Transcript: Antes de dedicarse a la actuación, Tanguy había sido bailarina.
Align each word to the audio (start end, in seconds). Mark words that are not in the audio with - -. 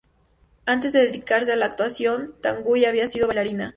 Antes 0.65 0.93
de 0.93 1.01
dedicarse 1.05 1.51
a 1.51 1.55
la 1.55 1.67
actuación, 1.67 2.33
Tanguy 2.41 2.85
había 2.85 3.05
sido 3.05 3.27
bailarina. 3.27 3.69